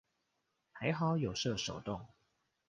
[0.71, 2.09] 還好有設手動